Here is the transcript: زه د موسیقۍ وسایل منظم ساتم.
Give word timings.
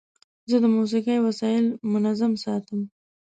زه 0.49 0.55
د 0.63 0.65
موسیقۍ 0.75 1.17
وسایل 1.27 1.65
منظم 1.91 2.33
ساتم. 2.43 2.81